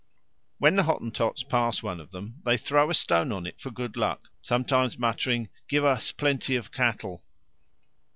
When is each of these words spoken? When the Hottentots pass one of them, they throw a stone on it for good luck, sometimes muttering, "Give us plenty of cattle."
When 0.57 0.77
the 0.77 0.83
Hottentots 0.85 1.43
pass 1.43 1.83
one 1.83 1.99
of 1.99 2.09
them, 2.09 2.41
they 2.43 2.57
throw 2.57 2.89
a 2.89 2.93
stone 2.95 3.31
on 3.31 3.45
it 3.45 3.61
for 3.61 3.69
good 3.69 3.95
luck, 3.95 4.29
sometimes 4.41 4.97
muttering, 4.97 5.47
"Give 5.67 5.85
us 5.85 6.11
plenty 6.11 6.55
of 6.55 6.71
cattle." 6.71 7.21